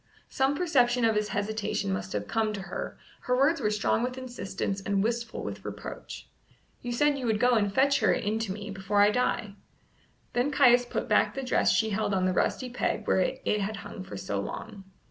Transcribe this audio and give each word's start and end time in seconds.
Some 0.29 0.55
perception 0.55 1.05
of 1.05 1.15
his 1.15 1.27
hesitation 1.27 1.93
must 1.93 2.13
have 2.13 2.27
come 2.27 2.53
to 2.53 2.61
her; 2.63 2.97
her 3.19 3.37
words 3.37 3.61
were 3.61 3.69
strong 3.69 4.01
with 4.01 4.17
insistence 4.17 4.81
and 4.81 5.03
wistful 5.03 5.43
with 5.43 5.63
reproach. 5.63 6.27
"You 6.81 6.91
said 6.91 7.19
you 7.19 7.27
would 7.27 7.39
go 7.39 7.51
and 7.53 7.71
fetch 7.71 7.99
her 7.99 8.11
in 8.11 8.39
to 8.39 8.51
me 8.51 8.71
before 8.71 9.03
I 9.03 9.11
die." 9.11 9.53
Then 10.33 10.49
Caius 10.49 10.85
put 10.85 11.07
back 11.07 11.35
the 11.35 11.43
dress 11.43 11.71
she 11.71 11.91
held 11.91 12.15
on 12.15 12.25
the 12.25 12.33
rusty 12.33 12.71
peg 12.71 13.05
where 13.05 13.19
it 13.19 13.61
had 13.61 13.75
hung 13.85 14.03
for 14.03 14.17
so 14.17 14.39
long. 14.39 14.85